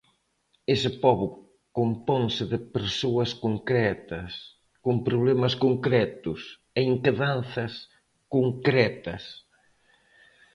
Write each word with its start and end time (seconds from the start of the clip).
Ese 0.73 0.89
pobo 1.03 1.27
componse 1.79 2.43
de 2.53 2.59
persoas 2.75 3.31
concretas, 3.45 4.31
con 4.83 4.95
problemas 5.07 5.53
concretos 5.65 6.39
e 6.77 6.79
inquedanzas 6.93 7.73
concretas. 8.35 9.23